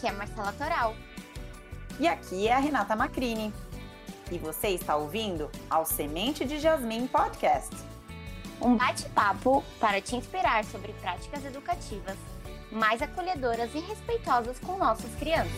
Aqui 0.00 0.08
é 0.08 0.12
Marcela 0.12 0.52
Toral. 0.54 0.94
E 1.98 2.08
aqui 2.08 2.48
é 2.48 2.54
a 2.54 2.58
Renata 2.58 2.96
Macrini. 2.96 3.52
E 4.32 4.38
você 4.38 4.68
está 4.68 4.96
ouvindo 4.96 5.50
ao 5.68 5.84
Semente 5.84 6.46
de 6.46 6.58
Jasmim 6.58 7.06
Podcast. 7.06 7.76
Um 8.62 8.78
bate-papo 8.78 9.62
para 9.78 10.00
te 10.00 10.16
inspirar 10.16 10.64
sobre 10.64 10.94
práticas 10.94 11.44
educativas 11.44 12.16
mais 12.72 13.02
acolhedoras 13.02 13.74
e 13.74 13.80
respeitosas 13.80 14.58
com 14.60 14.78
nossas 14.78 15.14
crianças. 15.16 15.52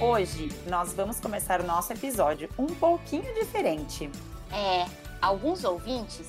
Hoje 0.00 0.48
nós 0.66 0.92
vamos 0.92 1.20
começar 1.20 1.60
o 1.60 1.64
nosso 1.64 1.92
episódio 1.92 2.48
um 2.58 2.66
pouquinho 2.66 3.32
diferente. 3.32 4.10
É, 4.50 4.86
alguns 5.20 5.62
ouvintes 5.62 6.28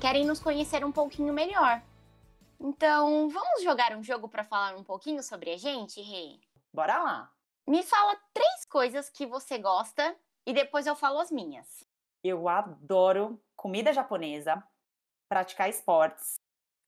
querem 0.00 0.24
nos 0.24 0.40
conhecer 0.40 0.82
um 0.82 0.90
pouquinho 0.90 1.34
melhor. 1.34 1.82
Então, 2.62 3.30
vamos 3.30 3.62
jogar 3.62 3.96
um 3.96 4.02
jogo 4.02 4.28
para 4.28 4.44
falar 4.44 4.76
um 4.76 4.84
pouquinho 4.84 5.22
sobre 5.22 5.50
a 5.50 5.56
gente, 5.56 6.02
Rê? 6.02 6.38
Bora 6.70 7.02
lá! 7.02 7.32
Me 7.66 7.82
fala 7.82 8.14
três 8.34 8.66
coisas 8.66 9.08
que 9.08 9.24
você 9.24 9.56
gosta 9.56 10.14
e 10.46 10.52
depois 10.52 10.86
eu 10.86 10.94
falo 10.94 11.20
as 11.20 11.30
minhas. 11.30 11.82
Eu 12.22 12.48
adoro 12.48 13.42
comida 13.56 13.94
japonesa, 13.94 14.62
praticar 15.26 15.70
esportes 15.70 16.34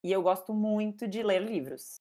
e 0.05 0.13
eu 0.13 0.23
gosto 0.23 0.53
muito 0.53 1.09
de 1.09 1.23
ler 1.23 1.41
livros. 1.41 1.97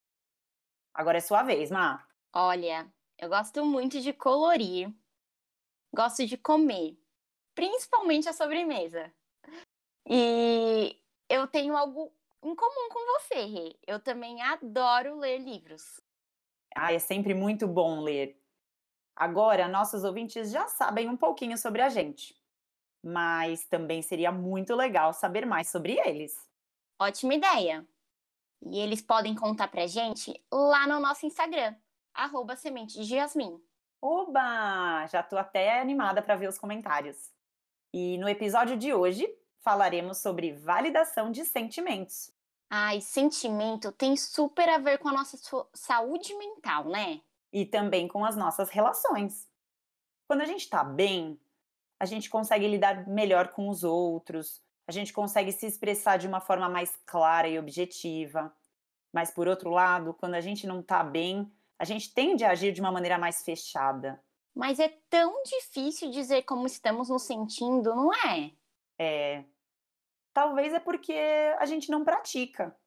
Agora 0.93 1.19
é 1.19 1.21
sua 1.21 1.41
vez, 1.41 1.71
Má. 1.71 2.05
Olha, 2.33 2.91
eu 3.17 3.29
gosto 3.29 3.63
muito 3.63 4.01
de 4.01 4.11
colorir, 4.11 4.93
gosto 5.95 6.25
de 6.25 6.37
comer, 6.37 6.97
principalmente 7.55 8.27
a 8.27 8.33
sobremesa. 8.33 9.13
E 10.09 11.01
eu 11.29 11.47
tenho 11.47 11.77
algo 11.77 12.13
em 12.43 12.55
comum 12.55 12.89
com 12.89 13.19
você, 13.19 13.45
Rê. 13.45 13.75
Eu 13.85 13.99
também 13.99 14.41
adoro 14.41 15.17
ler 15.17 15.37
livros. 15.39 16.01
Ah, 16.75 16.93
é 16.93 16.99
sempre 16.99 17.33
muito 17.33 17.67
bom 17.67 18.01
ler. 18.01 18.39
Agora, 19.15 19.67
nossos 19.67 20.03
ouvintes 20.03 20.51
já 20.51 20.67
sabem 20.67 21.09
um 21.09 21.17
pouquinho 21.17 21.57
sobre 21.57 21.81
a 21.81 21.89
gente, 21.89 22.35
mas 23.03 23.65
também 23.65 24.01
seria 24.01 24.31
muito 24.31 24.75
legal 24.75 25.13
saber 25.13 25.45
mais 25.45 25.69
sobre 25.69 25.99
eles. 25.99 26.35
Ótima 26.99 27.33
ideia! 27.33 27.87
E 28.63 28.79
eles 28.79 29.01
podem 29.01 29.35
contar 29.35 29.67
pra 29.67 29.87
gente 29.87 30.33
lá 30.51 30.87
no 30.87 30.99
nosso 30.99 31.25
Instagram, 31.25 31.75
arroba 32.13 32.55
Semente 32.55 32.93
de 32.93 33.03
Jasmim. 33.03 33.61
Oba! 34.01 35.05
Já 35.07 35.21
tô 35.21 35.37
até 35.37 35.79
animada 35.79 36.21
para 36.21 36.35
ver 36.35 36.47
os 36.47 36.57
comentários. 36.57 37.31
E 37.93 38.17
no 38.17 38.29
episódio 38.29 38.77
de 38.77 38.93
hoje, 38.93 39.27
falaremos 39.61 40.17
sobre 40.17 40.53
validação 40.53 41.31
de 41.31 41.45
sentimentos. 41.45 42.31
Ai, 42.69 43.01
sentimento 43.01 43.91
tem 43.91 44.15
super 44.15 44.69
a 44.69 44.77
ver 44.77 44.97
com 44.99 45.09
a 45.09 45.13
nossa 45.13 45.37
saúde 45.73 46.33
mental, 46.35 46.85
né? 46.85 47.21
E 47.51 47.65
também 47.65 48.07
com 48.07 48.23
as 48.23 48.35
nossas 48.35 48.69
relações. 48.69 49.49
Quando 50.27 50.41
a 50.41 50.45
gente 50.45 50.69
tá 50.69 50.83
bem, 50.83 51.39
a 51.99 52.05
gente 52.05 52.29
consegue 52.29 52.67
lidar 52.67 53.07
melhor 53.07 53.49
com 53.49 53.67
os 53.67 53.83
outros, 53.83 54.61
a 54.87 54.91
gente 54.91 55.11
consegue 55.11 55.51
se 55.51 55.65
expressar 55.65 56.17
de 56.17 56.27
uma 56.27 56.39
forma 56.39 56.69
mais 56.69 56.97
clara 57.05 57.47
e 57.47 57.59
objetiva. 57.59 58.53
Mas, 59.13 59.29
por 59.29 59.47
outro 59.47 59.69
lado, 59.69 60.13
quando 60.13 60.35
a 60.35 60.41
gente 60.41 60.65
não 60.65 60.81
tá 60.81 61.03
bem, 61.03 61.51
a 61.77 61.83
gente 61.83 62.13
tende 62.13 62.45
a 62.45 62.51
agir 62.51 62.71
de 62.71 62.79
uma 62.79 62.91
maneira 62.91 63.17
mais 63.17 63.43
fechada. 63.43 64.23
Mas 64.55 64.79
é 64.79 64.89
tão 65.09 65.43
difícil 65.43 66.09
dizer 66.09 66.43
como 66.43 66.65
estamos 66.65 67.09
nos 67.09 67.23
sentindo, 67.23 67.95
não 67.95 68.13
é? 68.13 68.51
É. 69.03 69.43
Talvez 70.31 70.71
é 70.73 70.79
porque 70.79 71.19
a 71.57 71.65
gente 71.65 71.89
não 71.89 72.03
pratica. 72.03 72.77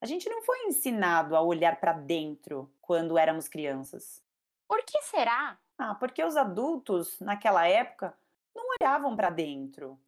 A 0.00 0.06
gente 0.06 0.30
não 0.30 0.40
foi 0.42 0.66
ensinado 0.66 1.34
a 1.34 1.40
olhar 1.40 1.80
para 1.80 1.92
dentro 1.92 2.72
quando 2.80 3.18
éramos 3.18 3.48
crianças. 3.48 4.22
Por 4.68 4.84
que 4.84 5.02
será? 5.02 5.58
Ah, 5.76 5.96
porque 5.96 6.22
os 6.22 6.36
adultos, 6.36 7.18
naquela 7.18 7.66
época, 7.66 8.16
não 8.54 8.64
olhavam 8.80 9.16
para 9.16 9.30
dentro. 9.30 9.98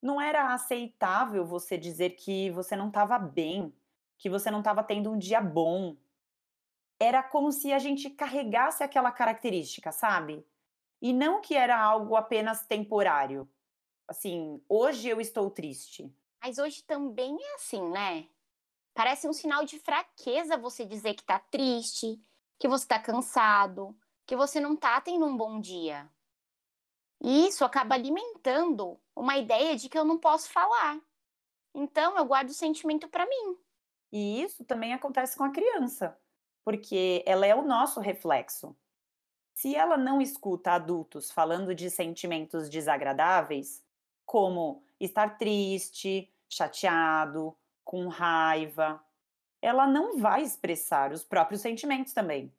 Não 0.00 0.20
era 0.20 0.54
aceitável 0.54 1.44
você 1.44 1.76
dizer 1.76 2.10
que 2.10 2.48
você 2.50 2.76
não 2.76 2.86
estava 2.86 3.18
bem, 3.18 3.74
que 4.16 4.30
você 4.30 4.48
não 4.48 4.60
estava 4.60 4.84
tendo 4.84 5.10
um 5.10 5.18
dia 5.18 5.40
bom. 5.40 5.96
Era 7.00 7.20
como 7.20 7.50
se 7.50 7.72
a 7.72 7.80
gente 7.80 8.10
carregasse 8.10 8.84
aquela 8.84 9.10
característica, 9.10 9.90
sabe? 9.90 10.46
E 11.02 11.12
não 11.12 11.40
que 11.40 11.56
era 11.56 11.76
algo 11.76 12.14
apenas 12.14 12.64
temporário. 12.64 13.48
Assim, 14.08 14.60
hoje 14.66 15.08
eu 15.08 15.20
estou 15.20 15.50
triste. 15.50 16.10
Mas 16.42 16.58
hoje 16.58 16.82
também 16.82 17.36
é 17.40 17.54
assim, 17.56 17.86
né? 17.90 18.26
Parece 18.94 19.28
um 19.28 19.32
sinal 19.32 19.64
de 19.64 19.78
fraqueza 19.78 20.56
você 20.56 20.84
dizer 20.86 21.14
que 21.14 21.22
tá 21.22 21.38
triste, 21.38 22.18
que 22.58 22.66
você 22.66 22.86
tá 22.86 22.98
cansado, 22.98 23.94
que 24.26 24.34
você 24.34 24.58
não 24.58 24.74
tá 24.74 25.00
tendo 25.00 25.26
um 25.26 25.36
bom 25.36 25.60
dia. 25.60 26.10
E 27.20 27.48
isso 27.48 27.64
acaba 27.64 27.94
alimentando 27.94 28.98
uma 29.14 29.36
ideia 29.36 29.76
de 29.76 29.88
que 29.88 29.98
eu 29.98 30.04
não 30.04 30.18
posso 30.18 30.50
falar. 30.50 31.00
Então 31.74 32.16
eu 32.16 32.24
guardo 32.24 32.48
o 32.48 32.54
sentimento 32.54 33.08
para 33.08 33.26
mim. 33.26 33.58
E 34.10 34.42
isso 34.42 34.64
também 34.64 34.94
acontece 34.94 35.36
com 35.36 35.44
a 35.44 35.50
criança, 35.50 36.18
porque 36.64 37.22
ela 37.26 37.46
é 37.46 37.54
o 37.54 37.62
nosso 37.62 38.00
reflexo. 38.00 38.74
Se 39.52 39.74
ela 39.74 39.96
não 39.96 40.20
escuta 40.20 40.72
adultos 40.72 41.30
falando 41.30 41.74
de 41.74 41.90
sentimentos 41.90 42.70
desagradáveis, 42.70 43.84
como 44.28 44.84
estar 45.00 45.38
triste, 45.38 46.30
chateado, 46.50 47.56
com 47.82 48.08
raiva, 48.08 49.02
ela 49.62 49.86
não 49.86 50.18
vai 50.18 50.42
expressar 50.42 51.12
os 51.12 51.24
próprios 51.24 51.62
sentimentos 51.62 52.12
também. 52.12 52.52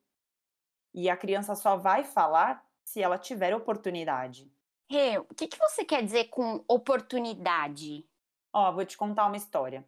E 0.91 1.07
a 1.11 1.15
criança 1.15 1.53
só 1.53 1.77
vai 1.77 2.03
falar 2.03 2.67
se 2.83 3.03
ela 3.03 3.19
tiver 3.19 3.55
oportunidade. 3.55 4.51
Rê, 4.89 5.19
o 5.19 5.25
que, 5.35 5.47
que 5.47 5.59
você 5.59 5.85
quer 5.85 6.03
dizer 6.03 6.29
com 6.29 6.65
oportunidade? 6.67 8.03
Ó, 8.51 8.71
vou 8.71 8.83
te 8.83 8.97
contar 8.97 9.27
uma 9.27 9.37
história. 9.37 9.87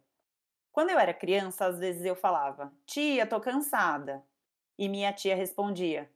Quando 0.70 0.90
eu 0.90 0.98
era 1.00 1.12
criança, 1.12 1.66
às 1.66 1.80
vezes 1.80 2.04
eu 2.04 2.14
falava: 2.14 2.72
Tia, 2.86 3.26
tô 3.26 3.40
cansada. 3.40 4.24
E 4.78 4.88
minha 4.88 5.12
tia 5.12 5.34
respondia: 5.34 6.08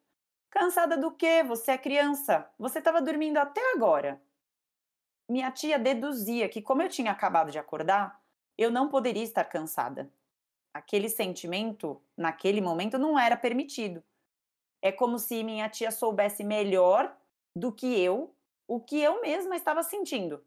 Cansada 0.48 0.97
do 0.97 1.10
quê? 1.10 1.43
Você 1.43 1.72
é 1.72 1.78
criança. 1.78 2.48
Você 2.56 2.78
estava 2.78 3.03
dormindo 3.03 3.38
até 3.38 3.72
agora. 3.72 4.22
Minha 5.28 5.50
tia 5.50 5.78
deduzia 5.78 6.48
que, 6.48 6.62
como 6.62 6.82
eu 6.82 6.88
tinha 6.88 7.10
acabado 7.10 7.50
de 7.50 7.59
acordar, 7.59 8.22
eu 8.56 8.70
não 8.70 8.88
poderia 8.88 9.22
estar 9.22 9.44
cansada. 9.44 10.10
Aquele 10.72 11.09
sentimento, 11.09 12.00
naquele 12.16 12.60
momento, 12.60 12.98
não 12.98 13.19
era 13.19 13.36
permitido. 13.36 14.03
É 14.81 14.92
como 14.92 15.19
se 15.19 15.42
minha 15.42 15.69
tia 15.69 15.91
soubesse 15.91 16.44
melhor 16.44 17.16
do 17.54 17.72
que 17.72 17.98
eu 18.00 18.36
o 18.69 18.81
que 18.81 19.00
eu 19.00 19.20
mesma 19.20 19.56
estava 19.56 19.82
sentindo. 19.82 20.44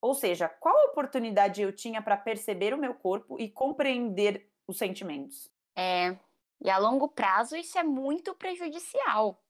Ou 0.00 0.14
seja, 0.14 0.48
qual 0.48 0.74
oportunidade 0.86 1.62
eu 1.62 1.72
tinha 1.72 2.02
para 2.02 2.16
perceber 2.16 2.74
o 2.74 2.78
meu 2.78 2.94
corpo 2.94 3.38
e 3.38 3.48
compreender 3.48 4.50
os 4.66 4.78
sentimentos? 4.78 5.50
É, 5.76 6.16
e 6.60 6.70
a 6.70 6.78
longo 6.78 7.08
prazo 7.08 7.54
isso 7.54 7.78
é 7.78 7.82
muito 7.82 8.34
prejudicial. 8.34 9.41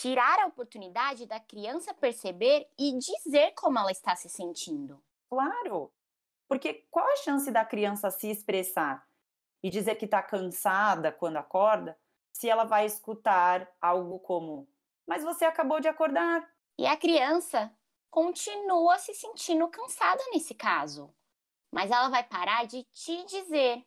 Tirar 0.00 0.38
a 0.38 0.46
oportunidade 0.46 1.26
da 1.26 1.40
criança 1.40 1.92
perceber 1.92 2.70
e 2.78 2.96
dizer 2.96 3.52
como 3.54 3.80
ela 3.80 3.90
está 3.90 4.14
se 4.14 4.28
sentindo. 4.28 5.02
Claro! 5.28 5.92
Porque 6.46 6.86
qual 6.88 7.04
a 7.04 7.16
chance 7.16 7.50
da 7.50 7.64
criança 7.64 8.08
se 8.08 8.30
expressar 8.30 9.04
e 9.60 9.68
dizer 9.68 9.96
que 9.96 10.04
está 10.04 10.22
cansada 10.22 11.10
quando 11.10 11.38
acorda, 11.38 11.98
se 12.32 12.48
ela 12.48 12.62
vai 12.62 12.86
escutar 12.86 13.68
algo 13.80 14.20
como: 14.20 14.68
Mas 15.04 15.24
você 15.24 15.44
acabou 15.44 15.80
de 15.80 15.88
acordar? 15.88 16.48
E 16.78 16.86
a 16.86 16.96
criança 16.96 17.76
continua 18.08 18.98
se 18.98 19.12
sentindo 19.14 19.66
cansada 19.66 20.22
nesse 20.32 20.54
caso. 20.54 21.12
Mas 21.72 21.90
ela 21.90 22.08
vai 22.08 22.22
parar 22.22 22.68
de 22.68 22.84
te 22.84 23.24
dizer, 23.24 23.84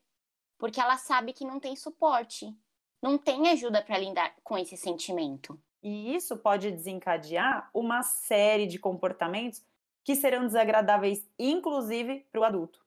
porque 0.58 0.82
ela 0.82 0.98
sabe 0.98 1.32
que 1.32 1.46
não 1.46 1.58
tem 1.58 1.74
suporte, 1.78 2.54
não 3.02 3.18
tem 3.18 3.48
ajuda 3.48 3.82
para 3.82 3.98
lidar 3.98 4.36
com 4.44 4.58
esse 4.58 4.76
sentimento. 4.76 5.58
E 5.82 6.16
isso 6.16 6.38
pode 6.38 6.72
desencadear 6.72 7.70
uma 7.74 8.04
série 8.04 8.68
de 8.68 8.78
comportamentos 8.78 9.64
que 10.04 10.16
serão 10.16 10.46
desagradáveis, 10.46 11.28
inclusive 11.38 12.28
para 12.32 12.42
o 12.42 12.44
adulto. 12.44 12.86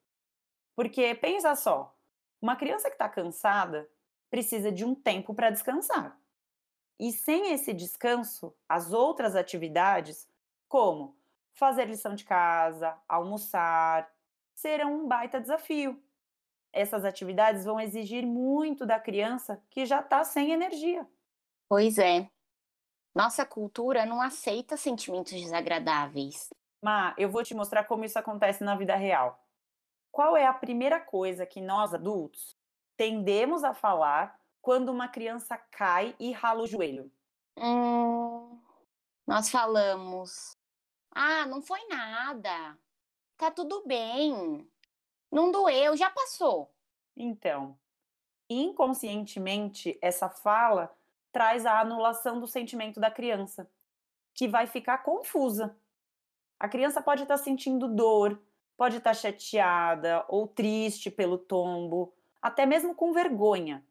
Porque 0.77 1.15
pensa 1.15 1.55
só, 1.55 1.97
uma 2.41 2.57
criança 2.57 2.89
que 2.89 2.95
está 2.95 3.09
cansada 3.09 3.89
precisa 4.31 4.71
de 4.71 4.85
um 4.85 4.95
tempo 4.95 5.35
para 5.35 5.51
descansar. 5.51 6.19
E 6.99 7.13
sem 7.13 7.53
esse 7.53 7.73
descanso, 7.73 8.55
as 8.69 8.93
outras 8.93 9.35
atividades, 9.35 10.29
como 10.69 11.17
fazer 11.55 11.87
lição 11.87 12.15
de 12.15 12.25
casa, 12.25 12.97
almoçar, 13.09 14.13
serão 14.55 15.05
um 15.05 15.09
baita 15.09 15.41
desafio. 15.41 16.01
Essas 16.73 17.05
atividades 17.05 17.65
vão 17.65 17.81
exigir 17.81 18.27
muito 18.27 18.85
da 18.85 18.99
criança 18.99 19.63
que 19.71 19.87
já 19.87 20.01
está 20.01 20.25
sem 20.25 20.53
energia. 20.53 21.07
Pois 21.69 21.99
é. 21.99 22.29
Nossa 23.15 23.47
cultura 23.47 24.05
não 24.05 24.21
aceita 24.21 24.77
sentimentos 24.77 25.33
desagradáveis. 25.33 26.51
Ma, 26.83 27.15
eu 27.19 27.29
vou 27.31 27.43
te 27.43 27.55
mostrar 27.55 27.85
como 27.85 28.05
isso 28.05 28.19
acontece 28.19 28.63
na 28.63 28.77
vida 28.77 28.95
real. 28.95 29.45
Qual 30.13 30.37
é 30.37 30.47
a 30.47 30.55
primeira 30.55 31.01
coisa 31.01 31.47
que 31.47 31.61
nós 31.61 31.95
adultos 31.95 32.57
tendemos 32.97 33.65
a 33.65 33.75
falar 33.75 34.41
quando 34.63 34.91
uma 34.91 35.09
criança 35.09 35.57
cai 35.59 36.15
e 36.21 36.33
rala 36.33 36.63
o 36.63 36.67
joelho? 36.67 37.13
Hum, 37.57 38.63
nós 39.27 39.51
falamos: 39.51 40.57
"Ah, 41.13 41.47
não 41.47 41.63
foi 41.63 41.87
nada. 41.89 42.79
Tá 43.39 43.51
tudo 43.53 43.85
bem. 43.87 44.71
Não 45.33 45.53
doeu, 45.53 45.97
já 45.97 46.11
passou". 46.11 46.75
Então, 47.17 47.79
inconscientemente, 48.51 49.99
essa 50.03 50.29
fala 50.31 50.97
traz 51.35 51.67
a 51.67 51.81
anulação 51.81 52.39
do 52.39 52.47
sentimento 52.47 53.01
da 53.01 53.11
criança, 53.11 53.69
que 54.33 54.47
vai 54.47 54.69
ficar 54.69 54.99
confusa. 54.99 55.77
A 56.61 56.69
criança 56.69 57.03
pode 57.03 57.23
estar 57.23 57.37
sentindo 57.37 57.89
dor, 57.89 58.41
pode 58.77 58.99
estar 58.99 59.13
chateada 59.15 60.25
ou 60.29 60.47
triste 60.47 61.11
pelo 61.11 61.37
tombo, 61.37 62.15
até 62.41 62.65
mesmo 62.65 62.95
com 62.95 63.13
vergonha. 63.13 63.85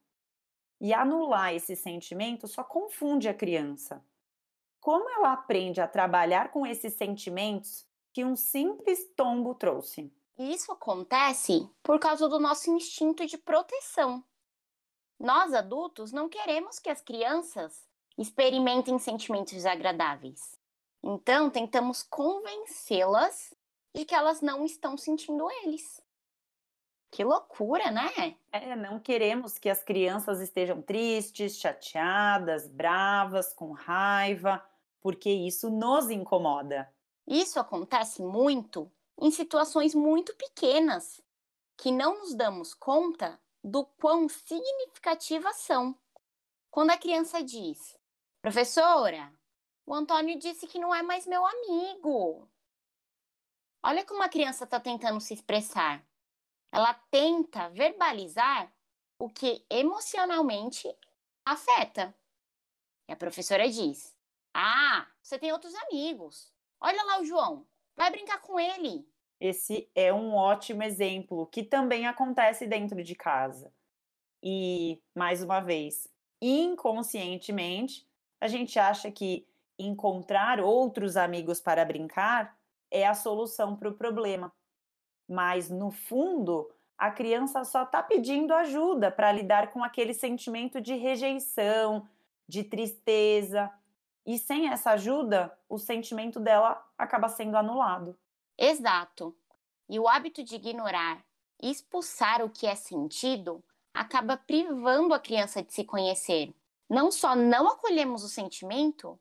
E 0.79 0.93
anular 0.93 1.53
esse 1.53 1.75
sentimento 1.75 2.47
só 2.47 2.63
confunde 2.63 3.27
a 3.27 3.33
criança. 3.33 4.01
Como 4.79 5.09
ela 5.09 5.33
aprende 5.33 5.81
a 5.81 5.87
trabalhar 5.87 6.49
com 6.49 6.65
esses 6.65 6.93
sentimentos 6.93 7.85
que 8.13 8.23
um 8.23 8.37
simples 8.37 9.05
tombo 9.17 9.53
trouxe? 9.53 10.09
Isso 10.37 10.71
acontece 10.71 11.69
por 11.83 11.99
causa 11.99 12.29
do 12.29 12.39
nosso 12.39 12.71
instinto 12.71 13.25
de 13.25 13.37
proteção. 13.37 14.23
Nós 15.23 15.53
adultos 15.53 16.11
não 16.11 16.27
queremos 16.27 16.79
que 16.79 16.89
as 16.89 17.01
crianças 17.01 17.87
experimentem 18.17 18.99
sentimentos 18.99 19.53
desagradáveis. 19.53 20.59
Então, 21.01 21.49
tentamos 21.49 22.03
convencê-las 22.03 23.53
de 23.95 24.03
que 24.03 24.13
elas 24.13 24.41
não 24.41 24.65
estão 24.65 24.97
sentindo 24.97 25.49
eles. 25.63 26.03
Que 27.09 27.23
loucura, 27.23 27.89
né? 27.89 28.35
É, 28.51 28.75
não 28.75 28.99
queremos 28.99 29.57
que 29.57 29.69
as 29.69 29.81
crianças 29.81 30.41
estejam 30.41 30.81
tristes, 30.81 31.55
chateadas, 31.55 32.67
bravas, 32.67 33.53
com 33.53 33.71
raiva, 33.71 34.61
porque 34.99 35.29
isso 35.29 35.69
nos 35.69 36.09
incomoda. 36.09 36.93
Isso 37.25 37.61
acontece 37.61 38.21
muito 38.21 38.91
em 39.17 39.31
situações 39.31 39.95
muito 39.95 40.35
pequenas, 40.35 41.21
que 41.77 41.93
não 41.93 42.19
nos 42.19 42.35
damos 42.35 42.73
conta 42.73 43.39
do 43.63 43.85
quão 43.85 44.27
significativas 44.27 45.55
são. 45.57 45.97
Quando 46.69 46.91
a 46.91 46.97
criança 46.97 47.41
diz: 47.43 47.97
Professora, 48.41 49.31
o 49.85 49.93
Antônio 49.93 50.37
disse 50.37 50.67
que 50.67 50.79
não 50.79 50.93
é 50.93 51.01
mais 51.01 51.25
meu 51.25 51.45
amigo. 51.45 52.49
Olha 53.81 54.05
como 54.05 54.23
a 54.23 54.29
criança 54.29 54.63
está 54.63 54.79
tentando 54.79 55.19
se 55.21 55.33
expressar. 55.33 56.05
Ela 56.71 56.93
tenta 57.11 57.69
verbalizar 57.69 58.73
o 59.19 59.29
que 59.29 59.65
emocionalmente 59.69 60.87
afeta. 61.45 62.17
E 63.07 63.13
a 63.13 63.15
professora 63.15 63.69
diz: 63.69 64.15
Ah, 64.53 65.07
você 65.21 65.37
tem 65.37 65.51
outros 65.51 65.75
amigos. 65.75 66.53
Olha 66.81 67.03
lá 67.03 67.19
o 67.19 67.25
João, 67.25 67.67
vai 67.95 68.09
brincar 68.09 68.41
com 68.41 68.59
ele. 68.59 69.07
Esse 69.43 69.89
é 69.93 70.13
um 70.13 70.35
ótimo 70.35 70.83
exemplo 70.83 71.47
que 71.47 71.63
também 71.63 72.07
acontece 72.07 72.65
dentro 72.65 73.03
de 73.03 73.13
casa. 73.13 73.73
E, 74.41 75.01
mais 75.13 75.43
uma 75.43 75.59
vez, 75.59 76.07
inconscientemente, 76.41 78.07
a 78.39 78.47
gente 78.47 78.79
acha 78.79 79.11
que 79.11 79.45
encontrar 79.77 80.61
outros 80.61 81.17
amigos 81.17 81.59
para 81.59 81.83
brincar 81.83 82.57
é 82.89 83.05
a 83.05 83.13
solução 83.13 83.75
para 83.75 83.89
o 83.89 83.93
problema. 83.93 84.49
Mas, 85.27 85.69
no 85.69 85.91
fundo, 85.91 86.71
a 86.97 87.11
criança 87.11 87.65
só 87.65 87.83
está 87.83 88.01
pedindo 88.01 88.53
ajuda 88.53 89.11
para 89.11 89.33
lidar 89.33 89.71
com 89.73 89.83
aquele 89.83 90.13
sentimento 90.13 90.79
de 90.79 90.95
rejeição, 90.95 92.07
de 92.47 92.63
tristeza. 92.63 93.69
E 94.25 94.39
sem 94.39 94.69
essa 94.69 94.91
ajuda, 94.91 95.53
o 95.67 95.77
sentimento 95.77 96.39
dela 96.39 96.81
acaba 96.97 97.27
sendo 97.27 97.57
anulado. 97.57 98.17
Exato. 98.63 99.35
E 99.89 99.99
o 99.99 100.07
hábito 100.07 100.43
de 100.43 100.55
ignorar 100.55 101.23
e 101.61 101.69
expulsar 101.69 102.43
o 102.43 102.49
que 102.49 102.65
é 102.65 102.75
sentido 102.75 103.63
acaba 103.93 104.37
privando 104.37 105.13
a 105.13 105.19
criança 105.19 105.61
de 105.61 105.73
se 105.73 105.83
conhecer 105.83 106.53
não 106.89 107.11
só 107.11 107.35
não 107.35 107.67
acolhemos 107.67 108.23
o 108.23 108.29
sentimento, 108.29 109.19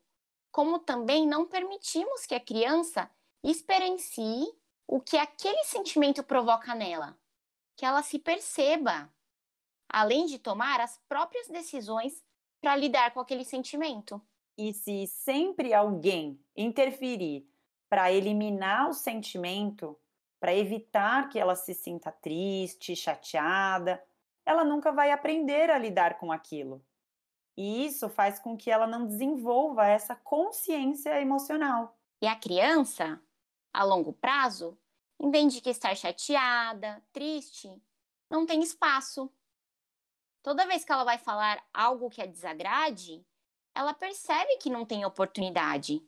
como 0.51 0.79
também 0.79 1.27
não 1.27 1.45
permitimos 1.45 2.25
que 2.25 2.35
a 2.35 2.39
criança 2.39 3.09
experiencie 3.43 4.45
o 4.87 5.01
que 5.01 5.17
aquele 5.17 5.63
sentimento 5.63 6.23
provoca 6.23 6.75
nela, 6.75 7.17
que 7.75 7.85
ela 7.85 8.03
se 8.03 8.19
perceba, 8.19 9.11
além 9.89 10.25
de 10.25 10.37
tomar 10.37 10.79
as 10.79 10.99
próprias 11.09 11.47
decisões 11.47 12.23
para 12.61 12.75
lidar 12.75 13.11
com 13.11 13.19
aquele 13.19 13.43
sentimento. 13.43 14.21
E 14.55 14.71
se 14.71 15.07
sempre 15.07 15.73
alguém 15.73 16.39
interferir 16.55 17.49
para 17.93 18.11
eliminar 18.11 18.89
o 18.89 18.93
sentimento, 18.93 19.95
para 20.39 20.51
evitar 20.51 21.29
que 21.29 21.37
ela 21.37 21.55
se 21.55 21.75
sinta 21.75 22.11
triste, 22.11 22.95
chateada, 22.95 24.03
ela 24.43 24.63
nunca 24.63 24.91
vai 24.91 25.11
aprender 25.11 25.69
a 25.69 25.77
lidar 25.77 26.17
com 26.17 26.31
aquilo. 26.31 26.83
E 27.55 27.85
isso 27.85 28.09
faz 28.09 28.39
com 28.39 28.57
que 28.57 28.71
ela 28.71 28.87
não 28.87 29.05
desenvolva 29.05 29.85
essa 29.85 30.15
consciência 30.15 31.21
emocional. 31.21 31.95
E 32.19 32.25
a 32.25 32.35
criança, 32.35 33.21
a 33.71 33.83
longo 33.83 34.11
prazo, 34.11 34.75
entende 35.19 35.61
que 35.61 35.69
estar 35.69 35.95
chateada, 35.95 36.99
triste, 37.11 37.69
não 38.27 38.43
tem 38.43 38.63
espaço. 38.63 39.31
Toda 40.41 40.65
vez 40.65 40.83
que 40.83 40.91
ela 40.91 41.03
vai 41.03 41.19
falar 41.19 41.63
algo 41.71 42.09
que 42.09 42.23
a 42.23 42.25
desagrade, 42.25 43.23
ela 43.75 43.93
percebe 43.93 44.57
que 44.57 44.71
não 44.71 44.83
tem 44.83 45.05
oportunidade, 45.05 46.03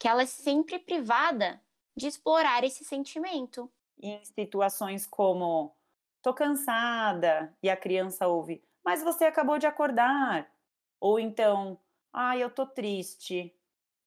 que 0.00 0.08
ela 0.08 0.22
é 0.22 0.26
sempre 0.26 0.78
privada 0.78 1.62
de 1.94 2.06
explorar 2.06 2.64
esse 2.64 2.82
sentimento. 2.82 3.70
Em 4.02 4.24
situações 4.24 5.06
como 5.06 5.76
tô 6.22 6.32
cansada 6.32 7.54
e 7.62 7.68
a 7.68 7.76
criança 7.76 8.26
ouve, 8.26 8.64
mas 8.82 9.02
você 9.02 9.26
acabou 9.26 9.58
de 9.58 9.66
acordar. 9.66 10.50
Ou 10.98 11.20
então, 11.20 11.78
ah, 12.12 12.36
eu 12.36 12.48
tô 12.50 12.66
triste. 12.66 13.54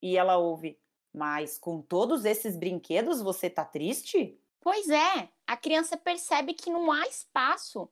E 0.02 0.18
ela 0.18 0.36
ouve, 0.38 0.80
mas 1.14 1.60
com 1.60 1.80
todos 1.80 2.26
esses 2.26 2.58
brinquedos 2.58 3.22
você 3.22 3.48
tá 3.48 3.64
triste? 3.64 4.38
Pois 4.60 4.90
é, 4.90 5.30
a 5.46 5.56
criança 5.56 5.96
percebe 5.96 6.56
que 6.56 6.72
não 6.72 6.92
há 6.92 7.06
espaço 7.06 7.88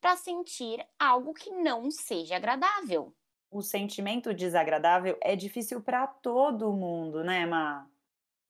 para 0.00 0.16
sentir 0.16 0.84
algo 0.98 1.32
que 1.32 1.50
não 1.50 1.88
seja 1.90 2.36
agradável. 2.36 3.14
O 3.50 3.62
sentimento 3.62 4.34
desagradável 4.34 5.16
é 5.22 5.34
difícil 5.34 5.80
para 5.80 6.06
todo 6.06 6.72
mundo, 6.72 7.24
né, 7.24 7.46
Ma? 7.46 7.88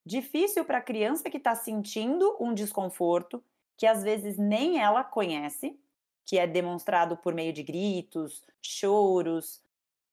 Difícil 0.05 0.65
para 0.65 0.79
a 0.79 0.83
criança 0.83 1.31
que 1.31 1.37
está 1.37 1.55
sentindo 1.55 2.37
um 2.41 2.53
desconforto 2.53 3.43
que 3.77 3.87
às 3.87 4.03
vezes 4.03 4.37
nem 4.37 4.81
ela 4.81 5.05
conhece, 5.05 5.79
que 6.25 6.37
é 6.37 6.49
demonstrado 6.49 7.17
por 7.17 7.33
meio 7.33 7.53
de 7.53 7.63
gritos, 7.63 8.45
choros, 8.61 9.63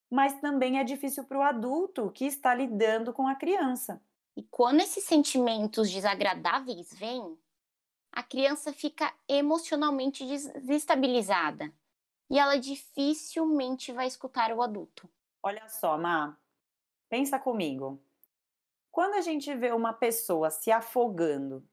mas 0.10 0.40
também 0.40 0.80
é 0.80 0.84
difícil 0.84 1.24
para 1.24 1.40
o 1.40 1.42
adulto 1.42 2.12
que 2.12 2.26
está 2.26 2.54
lidando 2.54 3.12
com 3.12 3.28
a 3.28 3.34
criança. 3.34 4.00
E 4.38 4.44
quando 4.44 4.82
esses 4.82 5.04
sentimentos 5.04 5.90
desagradáveis 5.90 6.94
vêm, 6.94 7.36
a 8.12 8.22
criança 8.22 8.72
fica 8.72 9.12
emocionalmente 9.28 10.24
desestabilizada 10.26 11.74
e 12.30 12.40
ela 12.40 12.58
dificilmente 12.58 13.92
vai 13.92 14.08
escutar 14.08 14.52
o 14.52 14.62
adulto. 14.62 15.10
Olha 15.44 15.68
só, 15.70 15.98
Ma, 15.98 16.38
pensa 17.10 17.40
comigo. 17.40 18.02
Quando 18.92 19.16
a 19.16 19.22
gente 19.22 19.54
vê 19.56 19.72
uma 19.72 19.94
pessoa 19.94 20.50
se 20.50 20.72
afogando, 20.72 21.68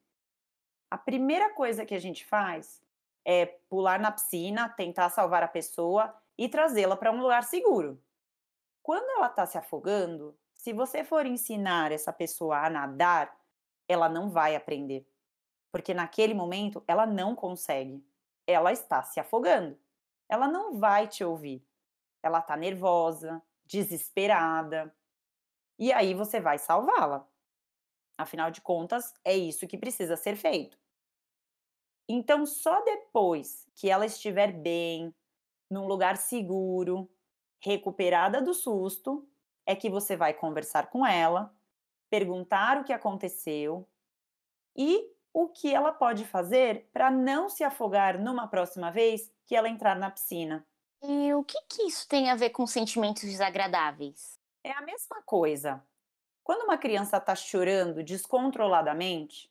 a 0.90 0.98
primeira 0.98 1.54
coisa 1.54 1.86
que 1.86 1.94
a 1.94 1.98
gente 1.98 2.26
faz 2.26 2.82
é 3.24 3.46
pular 3.46 3.98
na 4.00 4.12
piscina, 4.12 4.68
tentar 4.68 5.08
salvar 5.08 5.42
a 5.42 5.48
pessoa 5.48 6.14
e 6.36 6.48
trazê-la 6.48 6.96
para 6.96 7.12
um 7.12 7.20
lugar 7.20 7.44
seguro. 7.44 8.02
Quando 8.82 9.08
ela 9.16 9.28
está 9.28 9.46
se 9.46 9.56
afogando, 9.56 10.36
se 10.52 10.72
você 10.72 11.04
for 11.04 11.24
ensinar 11.24 11.92
essa 11.92 12.12
pessoa 12.12 12.58
a 12.58 12.68
nadar, 12.68 13.36
ela 13.88 14.08
não 14.08 14.28
vai 14.28 14.56
aprender. 14.56 15.06
Porque 15.70 15.94
naquele 15.94 16.34
momento 16.34 16.82
ela 16.86 17.06
não 17.06 17.34
consegue. 17.34 18.04
Ela 18.46 18.72
está 18.72 19.02
se 19.02 19.18
afogando. 19.20 19.78
Ela 20.32 20.48
não 20.48 20.78
vai 20.78 21.06
te 21.06 21.22
ouvir. 21.22 21.62
Ela 22.22 22.38
está 22.38 22.56
nervosa, 22.56 23.42
desesperada. 23.66 24.90
E 25.78 25.92
aí 25.92 26.14
você 26.14 26.40
vai 26.40 26.56
salvá-la. 26.58 27.28
Afinal 28.16 28.50
de 28.50 28.62
contas, 28.62 29.12
é 29.22 29.36
isso 29.36 29.68
que 29.68 29.76
precisa 29.76 30.16
ser 30.16 30.36
feito. 30.36 30.78
Então, 32.08 32.46
só 32.46 32.82
depois 32.82 33.68
que 33.74 33.90
ela 33.90 34.06
estiver 34.06 34.52
bem, 34.52 35.14
num 35.70 35.86
lugar 35.86 36.16
seguro, 36.16 37.10
recuperada 37.60 38.40
do 38.40 38.54
susto, 38.54 39.28
é 39.66 39.76
que 39.76 39.90
você 39.90 40.16
vai 40.16 40.32
conversar 40.32 40.88
com 40.88 41.06
ela, 41.06 41.54
perguntar 42.08 42.80
o 42.80 42.84
que 42.84 42.92
aconteceu 42.94 43.86
e 44.74 45.12
o 45.30 45.50
que 45.50 45.74
ela 45.74 45.92
pode 45.92 46.24
fazer 46.24 46.88
para 46.90 47.10
não 47.10 47.50
se 47.50 47.62
afogar 47.62 48.18
numa 48.18 48.48
próxima 48.48 48.90
vez 48.90 49.30
que 49.46 49.56
ela 49.56 49.68
entrar 49.68 49.96
na 49.96 50.10
piscina. 50.10 50.66
E 51.02 51.34
o 51.34 51.42
que, 51.42 51.60
que 51.68 51.82
isso 51.82 52.08
tem 52.08 52.30
a 52.30 52.36
ver 52.36 52.50
com 52.50 52.66
sentimentos 52.66 53.22
desagradáveis? 53.22 54.38
É 54.62 54.70
a 54.70 54.80
mesma 54.80 55.20
coisa. 55.22 55.84
Quando 56.44 56.62
uma 56.62 56.78
criança 56.78 57.16
está 57.16 57.34
chorando 57.34 58.02
descontroladamente, 58.02 59.50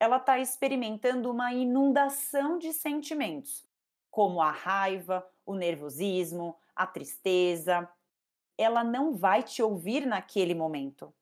ela 0.00 0.16
está 0.16 0.38
experimentando 0.38 1.30
uma 1.30 1.52
inundação 1.52 2.58
de 2.58 2.72
sentimentos, 2.72 3.64
como 4.10 4.40
a 4.40 4.50
raiva, 4.50 5.26
o 5.44 5.54
nervosismo, 5.54 6.56
a 6.74 6.86
tristeza. 6.86 7.88
Ela 8.56 8.84
não 8.84 9.14
vai 9.14 9.42
te 9.42 9.62
ouvir 9.62 10.06
naquele 10.06 10.54
momento. 10.54 11.12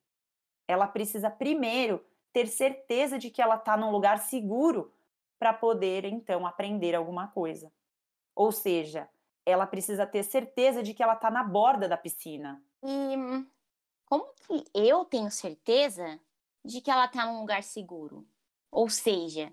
Ela 0.69 0.87
precisa 0.87 1.31
primeiro 1.31 2.05
ter 2.33 2.47
certeza 2.47 3.19
de 3.19 3.31
que 3.31 3.41
ela 3.41 3.57
está 3.57 3.77
num 3.77 3.91
lugar 3.91 4.19
seguro 4.19 4.93
para 5.39 5.53
poder 5.53 6.05
então 6.05 6.47
aprender 6.47 6.95
alguma 6.95 7.29
coisa. 7.29 7.73
Ou 8.37 8.53
seja, 8.53 9.09
ela 9.47 9.67
precisa 9.67 10.07
ter 10.07 10.23
certeza 10.23 10.83
de 10.83 10.93
que 10.93 11.03
ela 11.03 11.15
está 11.15 11.31
na 11.31 11.43
borda 11.43 11.89
da 11.89 11.97
piscina. 11.97 12.63
E 12.85 13.17
como 14.05 14.27
que 14.35 14.65
eu 14.75 15.05
tenho 15.07 15.31
certeza 15.31 16.21
de 16.63 16.81
que 16.83 16.91
ela 16.91 17.07
está 17.07 17.25
num 17.25 17.41
lugar 17.41 17.63
seguro? 17.63 18.29
Ou 18.71 18.91
seja, 18.91 19.53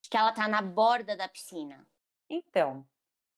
de 0.00 0.08
que 0.08 0.16
ela 0.16 0.30
está 0.30 0.48
na 0.48 0.62
borda 0.62 1.14
da 1.14 1.28
piscina? 1.28 1.86
Então, 2.30 2.86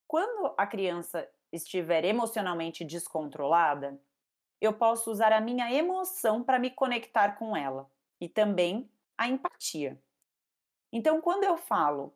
quando 0.07 0.55
a 0.57 0.67
criança 0.67 1.29
estiver 1.51 2.05
emocionalmente 2.05 2.85
descontrolada, 2.85 4.01
eu 4.61 4.73
posso 4.73 5.11
usar 5.11 5.33
a 5.33 5.41
minha 5.41 5.73
emoção 5.73 6.43
para 6.43 6.59
me 6.59 6.71
conectar 6.71 7.33
com 7.37 7.57
ela 7.57 7.91
e 8.21 8.29
também 8.29 8.89
a 9.19 9.29
empatia. 9.29 10.01
Então, 10.93 11.21
quando 11.21 11.45
eu 11.45 11.57
falo, 11.57 12.15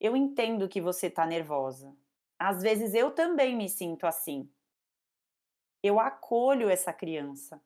eu 0.00 0.16
entendo 0.16 0.68
que 0.68 0.80
você 0.80 1.08
está 1.08 1.26
nervosa. 1.26 1.94
Às 2.40 2.62
vezes 2.62 2.94
eu 2.94 3.10
também 3.10 3.54
me 3.54 3.68
sinto 3.68 4.06
assim. 4.06 4.50
Eu 5.82 6.00
acolho 6.00 6.70
essa 6.70 6.90
criança. 6.90 7.62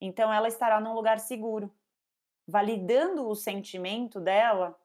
Então, 0.00 0.32
ela 0.32 0.46
estará 0.46 0.80
num 0.80 0.94
lugar 0.94 1.18
seguro. 1.18 1.74
Validando 2.46 3.28
o 3.28 3.34
sentimento 3.34 4.20
dela, 4.20 4.80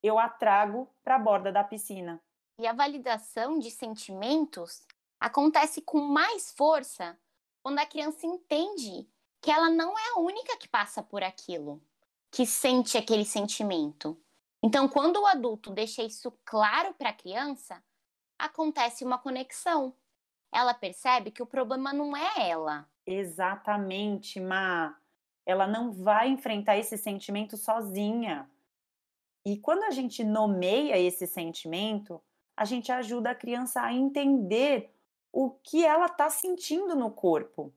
eu 0.00 0.20
a 0.20 0.28
trago 0.28 0.88
para 1.02 1.16
a 1.16 1.18
borda 1.18 1.50
da 1.50 1.64
piscina. 1.64 2.22
E 2.60 2.66
a 2.66 2.72
validação 2.72 3.58
de 3.58 3.72
sentimentos 3.72 4.86
acontece 5.18 5.82
com 5.82 5.98
mais 5.98 6.52
força 6.52 7.18
quando 7.64 7.80
a 7.80 7.86
criança 7.86 8.24
entende 8.24 9.08
que 9.40 9.50
ela 9.50 9.68
não 9.68 9.98
é 9.98 10.12
a 10.14 10.20
única 10.20 10.56
que 10.58 10.68
passa 10.68 11.02
por 11.02 11.24
aquilo, 11.24 11.82
que 12.30 12.46
sente 12.46 12.96
aquele 12.96 13.24
sentimento. 13.24 14.16
Então, 14.62 14.88
quando 14.88 15.20
o 15.20 15.26
adulto 15.26 15.70
deixa 15.72 16.04
isso 16.04 16.32
claro 16.44 16.94
para 16.94 17.10
a 17.10 17.14
criança, 17.14 17.82
acontece 18.38 19.04
uma 19.04 19.18
conexão. 19.18 19.94
Ela 20.52 20.74
percebe 20.74 21.30
que 21.30 21.42
o 21.42 21.46
problema 21.46 21.92
não 21.92 22.16
é 22.16 22.50
ela. 22.50 22.88
Exatamente, 23.06 24.40
Ma. 24.40 24.96
Ela 25.44 25.66
não 25.66 25.92
vai 25.92 26.28
enfrentar 26.28 26.76
esse 26.76 26.96
sentimento 26.96 27.56
sozinha. 27.56 28.50
E 29.44 29.58
quando 29.58 29.84
a 29.84 29.90
gente 29.90 30.24
nomeia 30.24 30.98
esse 30.98 31.26
sentimento, 31.26 32.20
a 32.56 32.64
gente 32.64 32.90
ajuda 32.90 33.30
a 33.30 33.34
criança 33.34 33.80
a 33.80 33.92
entender 33.92 34.90
o 35.32 35.50
que 35.50 35.84
ela 35.84 36.06
está 36.06 36.28
sentindo 36.30 36.96
no 36.96 37.10
corpo. 37.10 37.72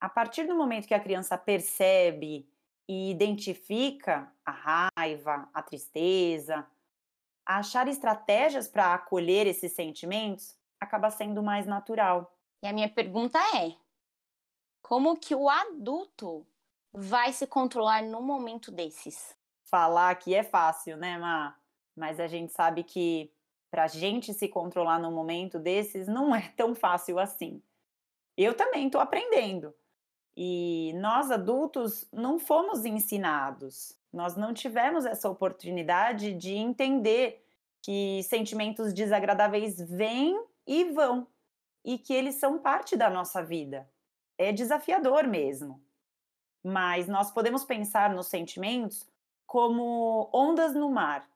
A 0.00 0.08
partir 0.08 0.46
do 0.46 0.54
momento 0.54 0.86
que 0.86 0.94
a 0.94 1.00
criança 1.00 1.38
percebe 1.38 2.48
e 2.88 3.10
identifica 3.10 4.30
a 4.44 4.90
raiva, 4.96 5.48
a 5.54 5.62
tristeza, 5.62 6.66
achar 7.48 7.88
estratégias 7.88 8.68
para 8.68 8.92
acolher 8.92 9.46
esses 9.46 9.72
sentimentos 9.72 10.54
acaba 10.78 11.10
sendo 11.10 11.42
mais 11.42 11.66
natural. 11.66 12.30
E 12.62 12.68
a 12.68 12.72
minha 12.72 12.88
pergunta 12.88 13.38
é: 13.56 13.74
como 14.82 15.16
que 15.16 15.34
o 15.34 15.48
adulto 15.48 16.46
vai 16.92 17.32
se 17.32 17.46
controlar 17.46 18.02
num 18.02 18.22
momento 18.22 18.70
desses? 18.70 19.34
Falar 19.64 20.14
que 20.16 20.34
é 20.34 20.42
fácil, 20.42 20.98
né, 20.98 21.16
Ma? 21.16 21.56
Mas 21.96 22.20
a 22.20 22.26
gente 22.26 22.52
sabe 22.52 22.84
que 22.84 23.32
para 23.70 23.84
a 23.84 23.88
gente 23.88 24.32
se 24.32 24.48
controlar 24.48 24.98
num 24.98 25.12
momento 25.12 25.58
desses 25.58 26.06
não 26.06 26.34
é 26.34 26.48
tão 26.56 26.74
fácil 26.74 27.18
assim. 27.18 27.62
Eu 28.36 28.54
também 28.54 28.86
estou 28.86 29.00
aprendendo. 29.00 29.74
E 30.40 30.92
nós 30.94 31.32
adultos 31.32 32.06
não 32.12 32.38
fomos 32.38 32.84
ensinados, 32.84 33.98
nós 34.12 34.36
não 34.36 34.54
tivemos 34.54 35.04
essa 35.04 35.28
oportunidade 35.28 36.32
de 36.32 36.54
entender 36.54 37.44
que 37.82 38.22
sentimentos 38.22 38.94
desagradáveis 38.94 39.80
vêm 39.80 40.40
e 40.64 40.84
vão 40.92 41.26
e 41.84 41.98
que 41.98 42.14
eles 42.14 42.36
são 42.36 42.56
parte 42.56 42.96
da 42.96 43.10
nossa 43.10 43.42
vida. 43.42 43.90
É 44.38 44.52
desafiador 44.52 45.26
mesmo. 45.26 45.82
Mas 46.62 47.08
nós 47.08 47.32
podemos 47.32 47.64
pensar 47.64 48.14
nos 48.14 48.28
sentimentos 48.28 49.04
como 49.44 50.30
ondas 50.32 50.72
no 50.72 50.88
mar. 50.88 51.28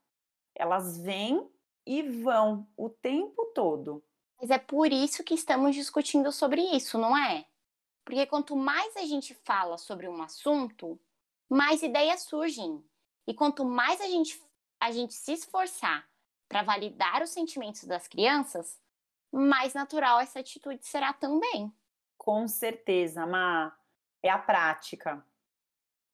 Elas 0.55 0.97
vêm 0.97 1.45
e 1.85 2.05
vão 2.05 2.69
o 2.77 2.89
tempo 2.89 3.47
todo. 3.47 4.01
Mas 4.41 4.49
é 4.51 4.59
por 4.59 4.93
isso 4.93 5.25
que 5.25 5.35
estamos 5.35 5.75
discutindo 5.75 6.31
sobre 6.31 6.61
isso, 6.61 6.97
não 6.99 7.17
é? 7.19 7.47
Porque 8.05 8.27
quanto 8.27 8.57
mais 8.57 8.97
a 8.97 9.05
gente 9.05 9.35
fala 9.35 9.79
sobre 9.79 10.09
um 10.09 10.23
assunto, 10.23 11.01
mais 11.49 11.83
ideias 11.83 12.23
surgem. 12.23 12.85
E 13.27 13.35
quanto 13.35 13.65
mais 13.65 14.01
a 14.01 14.07
gente, 14.07 14.43
a 14.81 14.91
gente 14.91 15.15
se 15.15 15.33
esforçar 15.33 16.09
para 16.49 16.63
validar 16.63 17.23
os 17.23 17.31
sentimentos 17.31 17.85
das 17.85 18.09
crianças, 18.09 18.81
mais 19.33 19.73
natural 19.73 20.21
essa 20.21 20.41
atitude 20.41 20.85
será 20.85 21.13
também. 21.13 21.73
Com 22.19 22.47
certeza, 22.47 23.27
Ma. 23.27 23.77
É 24.23 24.31
a 24.31 24.39
prática. 24.39 25.25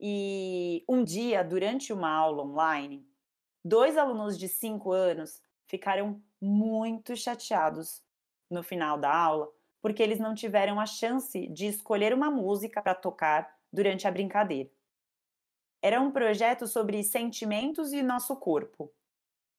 E 0.00 0.85
um 0.88 1.02
dia, 1.02 1.42
durante 1.42 1.92
uma 1.92 2.11
aula 2.11 2.42
online, 2.42 3.07
dois 3.64 3.99
alunos 3.99 4.38
de 4.38 4.49
cinco 4.49 4.92
anos 4.92 5.42
ficaram 5.66 6.23
muito 6.40 7.14
chateados 7.16 8.02
no 8.50 8.62
final 8.62 8.97
da 8.97 9.14
aula, 9.14 9.52
porque 9.80 10.02
eles 10.02 10.18
não 10.18 10.35
tiveram 10.35 10.80
a 10.80 10.87
chance 10.87 11.47
de 11.49 11.66
escolher 11.66 12.12
uma 12.12 12.30
música 12.30 12.82
para 12.82 12.94
tocar 12.94 13.56
durante 13.73 14.06
a 14.06 14.11
brincadeira. 14.11 14.70
Era 15.80 16.00
um 16.00 16.11
projeto 16.11 16.66
sobre 16.66 17.02
sentimentos 17.04 17.92
e 17.92 18.02
nosso 18.02 18.35
corpo. 18.37 18.92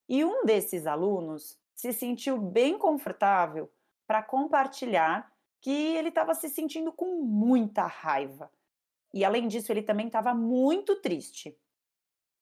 E 0.08 0.24
um 0.24 0.44
desses 0.44 0.86
alunos 0.86 1.58
se 1.74 1.92
sentiu 1.92 2.36
bem 2.36 2.76
confortável 2.76 3.72
para 4.06 4.22
compartilhar 4.22 5.32
que 5.60 5.70
ele 5.70 6.08
estava 6.08 6.34
se 6.34 6.48
sentindo 6.48 6.92
com 6.92 7.22
muita 7.22 7.86
raiva. 7.86 8.50
E 9.14 9.24
além 9.24 9.48
disso, 9.48 9.72
ele 9.72 9.82
também 9.82 10.06
estava 10.06 10.34
muito 10.34 10.96
triste, 10.96 11.56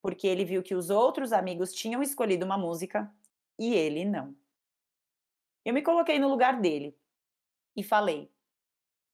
porque 0.03 0.27
ele 0.27 0.45
viu 0.45 0.63
que 0.63 0.75
os 0.75 0.91
outros 0.91 1.33
amigos 1.33 1.73
tinham 1.73 2.03
escolhido 2.03 2.45
uma 2.45 2.59
música 2.59 3.13
e 3.59 3.75
ele 3.75 4.05
não. 4.05 4.35
Eu 5.65 5.75
me 5.75 5.83
coloquei 5.83 6.19
no 6.19 6.29
lugar 6.29 6.61
dele 6.61 6.98
e 7.79 7.83
falei: 7.85 8.29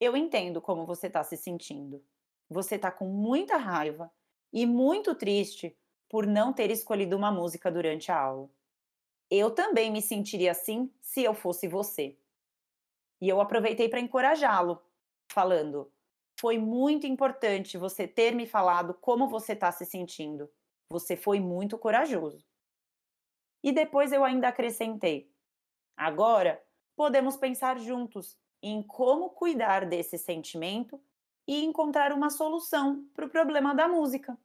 Eu 0.00 0.16
entendo 0.16 0.58
como 0.58 0.86
você 0.86 1.08
está 1.08 1.22
se 1.22 1.36
sentindo. 1.36 2.02
Você 2.48 2.76
está 2.76 2.90
com 2.90 3.06
muita 3.06 3.58
raiva 3.58 4.10
e 4.50 4.64
muito 4.64 5.14
triste 5.14 5.76
por 6.08 6.26
não 6.26 6.50
ter 6.50 6.70
escolhido 6.70 7.14
uma 7.14 7.30
música 7.30 7.70
durante 7.70 8.10
a 8.10 8.18
aula. 8.18 8.50
Eu 9.30 9.50
também 9.50 9.90
me 9.92 10.00
sentiria 10.00 10.52
assim 10.52 10.90
se 10.98 11.22
eu 11.22 11.34
fosse 11.34 11.68
você. 11.68 12.16
E 13.20 13.28
eu 13.28 13.38
aproveitei 13.38 13.86
para 13.86 14.00
encorajá-lo, 14.00 14.82
falando: 15.30 15.92
Foi 16.40 16.56
muito 16.56 17.06
importante 17.06 17.76
você 17.76 18.08
ter 18.08 18.34
me 18.34 18.46
falado 18.46 18.94
como 18.94 19.28
você 19.28 19.52
está 19.52 19.70
se 19.70 19.84
sentindo. 19.84 20.50
Você 20.88 21.18
foi 21.18 21.38
muito 21.38 21.76
corajoso. 21.76 22.42
E 23.62 23.72
depois 23.72 24.10
eu 24.10 24.24
ainda 24.24 24.48
acrescentei: 24.48 25.30
agora 25.94 26.64
podemos 26.96 27.36
pensar 27.36 27.78
juntos 27.78 28.38
em 28.68 28.82
como 28.82 29.30
cuidar 29.30 29.86
desse 29.86 30.16
sentimento 30.16 31.00
e 31.46 31.62
encontrar 31.64 32.12
uma 32.12 32.30
solução 32.30 33.06
para 33.14 33.26
o 33.26 33.30
problema 33.30 33.74
da 33.74 33.86
música. 33.86 34.38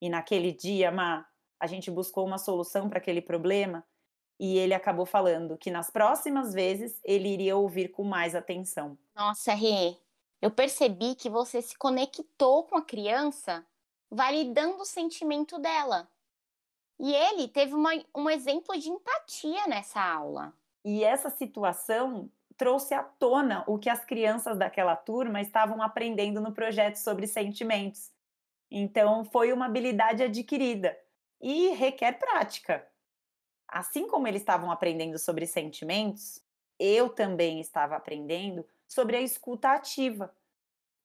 E 0.00 0.08
naquele 0.10 0.52
dia, 0.52 0.90
Ma, 0.90 1.26
a 1.58 1.66
gente 1.66 1.90
buscou 1.90 2.26
uma 2.26 2.38
solução 2.38 2.88
para 2.88 2.98
aquele 2.98 3.22
problema 3.22 3.84
e 4.38 4.58
ele 4.58 4.74
acabou 4.74 5.06
falando 5.06 5.56
que 5.56 5.70
nas 5.70 5.90
próximas 5.90 6.52
vezes 6.52 7.00
ele 7.02 7.28
iria 7.28 7.56
ouvir 7.56 7.88
com 7.88 8.04
mais 8.04 8.34
atenção. 8.34 8.96
Nossa, 9.14 9.54
Rê, 9.54 9.96
eu 10.40 10.50
percebi 10.50 11.14
que 11.14 11.30
você 11.30 11.60
se 11.62 11.76
conectou 11.76 12.64
com 12.64 12.76
a 12.76 12.82
criança 12.82 13.66
validando 14.10 14.82
o 14.82 14.86
sentimento 14.86 15.58
dela. 15.58 16.08
E 17.00 17.14
ele 17.14 17.48
teve 17.48 17.74
uma, 17.74 17.90
um 18.14 18.28
exemplo 18.28 18.78
de 18.78 18.90
empatia 18.90 19.66
nessa 19.66 20.00
aula. 20.00 20.52
E 20.84 21.02
essa 21.02 21.30
situação 21.30 22.30
trouxe 22.58 22.92
à 22.92 23.02
tona 23.02 23.64
o 23.66 23.78
que 23.78 23.88
as 23.88 24.04
crianças 24.04 24.58
daquela 24.58 24.96
turma 24.96 25.40
estavam 25.40 25.80
aprendendo 25.80 26.40
no 26.40 26.52
projeto 26.52 26.96
sobre 26.96 27.26
sentimentos. 27.26 28.10
Então, 28.70 29.24
foi 29.24 29.52
uma 29.52 29.66
habilidade 29.66 30.22
adquirida 30.22 30.98
e 31.40 31.68
requer 31.68 32.18
prática. 32.18 32.86
Assim 33.66 34.08
como 34.08 34.26
eles 34.26 34.42
estavam 34.42 34.70
aprendendo 34.70 35.18
sobre 35.18 35.46
sentimentos, 35.46 36.42
eu 36.78 37.08
também 37.08 37.60
estava 37.60 37.96
aprendendo 37.96 38.66
sobre 38.86 39.16
a 39.16 39.20
escuta 39.20 39.70
ativa. 39.70 40.34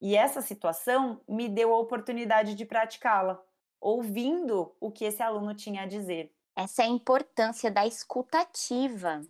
E 0.02 0.16
essa 0.16 0.42
situação 0.42 1.22
me 1.28 1.48
deu 1.48 1.74
a 1.74 1.78
oportunidade 1.78 2.56
de 2.56 2.66
praticá-la, 2.66 3.42
ouvindo 3.80 4.74
o 4.80 4.92
que 4.92 5.06
esse 5.06 5.22
aluno 5.22 5.54
tinha 5.54 5.84
a 5.84 5.88
dizer. 5.88 6.34
Essa 6.56 6.84
é 6.84 6.86
a 6.86 6.90
importância 6.90 7.72
da 7.72 7.86
escutativa. 7.86 9.26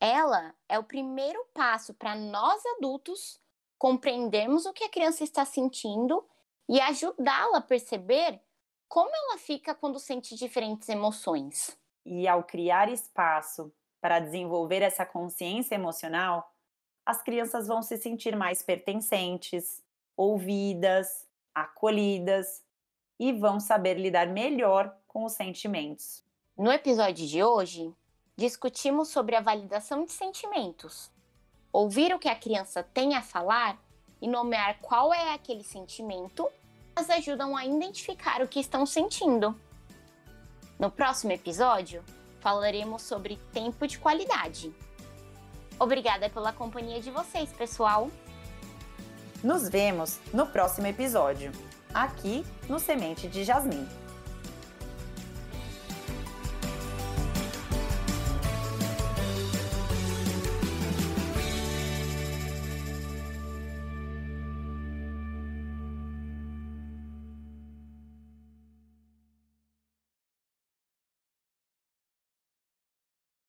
Ela 0.00 0.54
é 0.66 0.78
o 0.78 0.84
primeiro 0.84 1.44
passo 1.52 1.92
para 1.92 2.14
nós 2.14 2.62
adultos 2.76 3.38
compreendermos 3.78 4.64
o 4.64 4.72
que 4.72 4.84
a 4.84 4.88
criança 4.88 5.22
está 5.22 5.44
sentindo 5.44 6.26
e 6.66 6.80
ajudá-la 6.80 7.58
a 7.58 7.62
perceber 7.62 8.40
como 8.88 9.10
ela 9.14 9.38
fica 9.38 9.74
quando 9.74 9.98
sente 9.98 10.34
diferentes 10.34 10.88
emoções. 10.88 11.78
E 12.04 12.26
ao 12.26 12.42
criar 12.42 12.90
espaço 12.90 13.72
para 14.00 14.20
desenvolver 14.20 14.82
essa 14.82 15.04
consciência 15.04 15.74
emocional, 15.74 16.50
as 17.04 17.22
crianças 17.22 17.66
vão 17.66 17.82
se 17.82 17.96
sentir 17.98 18.34
mais 18.34 18.62
pertencentes, 18.62 19.82
ouvidas, 20.16 21.28
acolhidas 21.54 22.64
e 23.18 23.32
vão 23.32 23.60
saber 23.60 23.94
lidar 23.94 24.26
melhor 24.28 24.96
com 25.06 25.24
os 25.24 25.32
sentimentos. 25.32 26.24
No 26.56 26.72
episódio 26.72 27.26
de 27.26 27.42
hoje, 27.42 27.94
discutimos 28.40 29.08
sobre 29.08 29.36
a 29.36 29.40
validação 29.42 30.02
de 30.06 30.12
sentimentos. 30.12 31.10
Ouvir 31.70 32.14
o 32.14 32.18
que 32.18 32.28
a 32.28 32.34
criança 32.34 32.82
tem 32.82 33.14
a 33.14 33.20
falar 33.20 33.78
e 34.18 34.26
nomear 34.26 34.78
qual 34.80 35.12
é 35.12 35.34
aquele 35.34 35.62
sentimento, 35.62 36.48
as 36.96 37.10
ajudam 37.10 37.54
a 37.54 37.66
identificar 37.66 38.40
o 38.40 38.48
que 38.48 38.58
estão 38.58 38.86
sentindo. 38.86 39.54
No 40.78 40.90
próximo 40.90 41.32
episódio, 41.32 42.02
falaremos 42.40 43.02
sobre 43.02 43.36
tempo 43.52 43.86
de 43.86 43.98
qualidade. 43.98 44.74
Obrigada 45.78 46.30
pela 46.30 46.50
companhia 46.50 46.98
de 46.98 47.10
vocês, 47.10 47.52
pessoal! 47.52 48.10
Nos 49.44 49.68
vemos 49.68 50.18
no 50.32 50.46
próximo 50.46 50.86
episódio, 50.86 51.52
aqui 51.92 52.42
no 52.70 52.80
Semente 52.80 53.28
de 53.28 53.44
Jasmim. 53.44 53.86